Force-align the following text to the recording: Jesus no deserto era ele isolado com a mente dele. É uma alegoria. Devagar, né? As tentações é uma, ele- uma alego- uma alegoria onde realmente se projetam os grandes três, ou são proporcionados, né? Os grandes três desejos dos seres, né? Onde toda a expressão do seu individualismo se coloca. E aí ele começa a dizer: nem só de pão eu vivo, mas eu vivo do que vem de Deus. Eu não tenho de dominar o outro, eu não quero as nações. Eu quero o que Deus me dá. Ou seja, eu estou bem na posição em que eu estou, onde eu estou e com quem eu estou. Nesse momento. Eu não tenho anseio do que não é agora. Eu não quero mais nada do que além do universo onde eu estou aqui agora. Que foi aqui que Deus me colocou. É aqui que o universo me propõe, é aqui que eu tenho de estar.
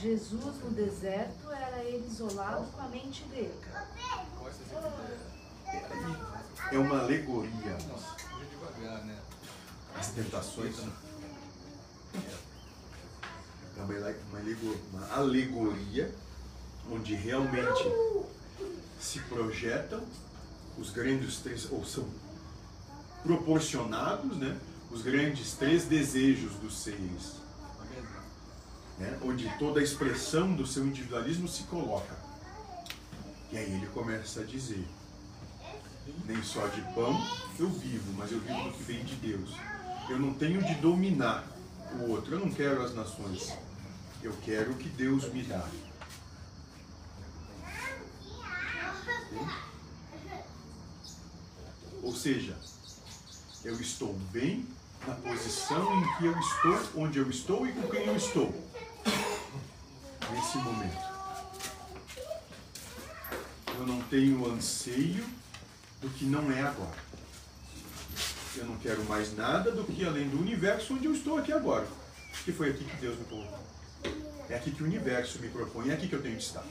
Jesus 0.00 0.56
no 0.62 0.70
deserto 0.70 1.50
era 1.50 1.82
ele 1.82 2.06
isolado 2.06 2.64
com 2.72 2.80
a 2.80 2.88
mente 2.88 3.24
dele. 3.24 3.54
É 6.72 6.78
uma 6.78 7.00
alegoria. 7.00 7.76
Devagar, 8.50 9.04
né? 9.04 9.18
As 9.96 10.08
tentações 10.10 10.76
é 13.76 13.82
uma, 13.82 13.94
ele- 13.94 14.16
uma 14.30 14.38
alego- 14.38 14.76
uma 14.92 15.12
alegoria 15.14 16.14
onde 16.90 17.14
realmente 17.14 17.84
se 19.00 19.20
projetam 19.20 20.02
os 20.78 20.90
grandes 20.90 21.38
três, 21.38 21.70
ou 21.72 21.84
são 21.84 22.08
proporcionados, 23.22 24.36
né? 24.36 24.58
Os 24.90 25.02
grandes 25.02 25.52
três 25.54 25.84
desejos 25.84 26.54
dos 26.54 26.78
seres, 26.78 27.32
né? 28.98 29.18
Onde 29.22 29.48
toda 29.58 29.80
a 29.80 29.82
expressão 29.82 30.54
do 30.54 30.66
seu 30.66 30.86
individualismo 30.86 31.48
se 31.48 31.62
coloca. 31.64 32.16
E 33.50 33.56
aí 33.56 33.72
ele 33.72 33.86
começa 33.86 34.40
a 34.40 34.44
dizer: 34.44 34.86
nem 36.26 36.42
só 36.42 36.66
de 36.68 36.80
pão 36.94 37.18
eu 37.58 37.68
vivo, 37.70 38.12
mas 38.16 38.30
eu 38.32 38.40
vivo 38.40 38.64
do 38.64 38.72
que 38.72 38.82
vem 38.82 39.04
de 39.04 39.14
Deus. 39.16 39.50
Eu 40.08 40.18
não 40.18 40.32
tenho 40.34 40.62
de 40.62 40.74
dominar 40.76 41.46
o 42.00 42.10
outro, 42.10 42.34
eu 42.34 42.40
não 42.40 42.50
quero 42.50 42.82
as 42.82 42.94
nações. 42.94 43.52
Eu 44.22 44.34
quero 44.44 44.72
o 44.72 44.76
que 44.76 44.88
Deus 44.88 45.32
me 45.32 45.42
dá. 45.42 45.66
Ou 52.02 52.14
seja, 52.14 52.56
eu 53.64 53.80
estou 53.80 54.14
bem 54.32 54.66
na 55.06 55.14
posição 55.14 56.00
em 56.00 56.16
que 56.16 56.24
eu 56.26 56.38
estou, 56.38 57.02
onde 57.02 57.18
eu 57.18 57.30
estou 57.30 57.66
e 57.66 57.72
com 57.72 57.88
quem 57.88 58.06
eu 58.06 58.16
estou. 58.16 58.54
Nesse 60.30 60.58
momento. 60.58 61.08
Eu 63.78 63.86
não 63.86 64.00
tenho 64.02 64.50
anseio 64.52 65.24
do 66.00 66.08
que 66.10 66.24
não 66.24 66.50
é 66.50 66.62
agora. 66.62 66.98
Eu 68.56 68.64
não 68.64 68.76
quero 68.76 69.04
mais 69.04 69.34
nada 69.36 69.70
do 69.70 69.84
que 69.84 70.04
além 70.04 70.28
do 70.28 70.38
universo 70.38 70.94
onde 70.94 71.06
eu 71.06 71.12
estou 71.12 71.38
aqui 71.38 71.52
agora. 71.52 71.86
Que 72.44 72.52
foi 72.52 72.70
aqui 72.70 72.84
que 72.84 72.96
Deus 72.96 73.18
me 73.18 73.24
colocou. 73.24 73.58
É 74.48 74.56
aqui 74.56 74.70
que 74.70 74.82
o 74.82 74.86
universo 74.86 75.38
me 75.38 75.48
propõe, 75.48 75.90
é 75.90 75.94
aqui 75.94 76.08
que 76.08 76.14
eu 76.14 76.22
tenho 76.22 76.36
de 76.36 76.42
estar. 76.42 76.64